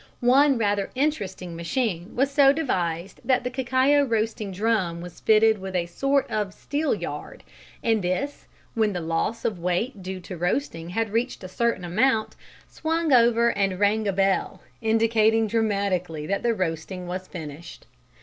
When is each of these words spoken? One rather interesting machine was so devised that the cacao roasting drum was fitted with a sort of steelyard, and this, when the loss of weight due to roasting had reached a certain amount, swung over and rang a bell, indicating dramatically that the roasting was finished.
One 0.19 0.57
rather 0.57 0.89
interesting 0.95 1.55
machine 1.55 2.15
was 2.15 2.31
so 2.31 2.51
devised 2.51 3.21
that 3.23 3.43
the 3.43 3.51
cacao 3.51 4.03
roasting 4.03 4.51
drum 4.51 4.99
was 4.99 5.19
fitted 5.19 5.59
with 5.59 5.75
a 5.75 5.85
sort 5.85 6.27
of 6.31 6.55
steelyard, 6.55 7.43
and 7.83 8.01
this, 8.03 8.47
when 8.73 8.93
the 8.93 8.99
loss 8.99 9.45
of 9.45 9.59
weight 9.59 10.01
due 10.01 10.19
to 10.21 10.35
roasting 10.35 10.89
had 10.89 11.11
reached 11.13 11.43
a 11.43 11.47
certain 11.47 11.85
amount, 11.85 12.35
swung 12.67 13.13
over 13.13 13.49
and 13.55 13.79
rang 13.79 14.07
a 14.07 14.11
bell, 14.13 14.63
indicating 14.81 15.45
dramatically 15.45 16.25
that 16.25 16.41
the 16.41 16.55
roasting 16.55 17.05
was 17.05 17.27
finished. 17.27 17.85